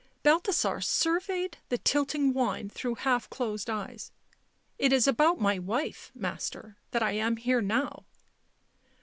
[0.23, 4.11] Balthasar surveyed the tilting wine through half closed eyes."
[4.79, 8.07] It is about my wife, Master, that I am here now."